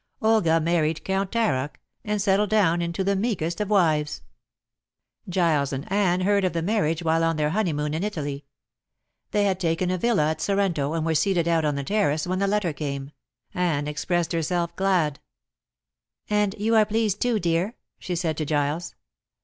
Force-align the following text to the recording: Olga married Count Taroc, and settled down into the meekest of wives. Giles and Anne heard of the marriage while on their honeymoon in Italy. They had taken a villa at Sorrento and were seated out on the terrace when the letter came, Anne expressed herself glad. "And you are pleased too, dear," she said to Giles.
Olga 0.23 0.59
married 0.59 1.05
Count 1.05 1.31
Taroc, 1.31 1.79
and 2.03 2.19
settled 2.19 2.49
down 2.49 2.81
into 2.81 3.03
the 3.03 3.15
meekest 3.15 3.61
of 3.61 3.69
wives. 3.69 4.23
Giles 5.29 5.71
and 5.71 5.91
Anne 5.91 6.21
heard 6.21 6.43
of 6.43 6.53
the 6.53 6.63
marriage 6.63 7.03
while 7.03 7.23
on 7.23 7.35
their 7.37 7.51
honeymoon 7.51 7.93
in 7.93 8.01
Italy. 8.03 8.43
They 9.29 9.43
had 9.43 9.59
taken 9.59 9.91
a 9.91 9.99
villa 9.99 10.31
at 10.31 10.41
Sorrento 10.41 10.93
and 10.93 11.05
were 11.05 11.13
seated 11.13 11.47
out 11.47 11.65
on 11.65 11.75
the 11.75 11.83
terrace 11.83 12.25
when 12.25 12.39
the 12.39 12.47
letter 12.47 12.73
came, 12.73 13.11
Anne 13.53 13.87
expressed 13.87 14.31
herself 14.31 14.75
glad. 14.75 15.19
"And 16.31 16.55
you 16.57 16.73
are 16.75 16.85
pleased 16.87 17.21
too, 17.21 17.39
dear," 17.39 17.75
she 17.99 18.15
said 18.15 18.37
to 18.37 18.43
Giles. 18.45 18.95